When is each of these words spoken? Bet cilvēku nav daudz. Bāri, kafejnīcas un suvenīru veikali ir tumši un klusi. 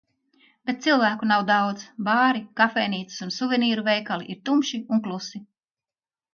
Bet 0.69 0.79
cilvēku 0.85 1.29
nav 1.31 1.43
daudz. 1.49 1.83
Bāri, 2.09 2.41
kafejnīcas 2.63 3.23
un 3.27 3.35
suvenīru 3.37 3.87
veikali 3.91 4.29
ir 4.35 4.43
tumši 4.51 4.85
un 4.95 5.07
klusi. 5.09 5.47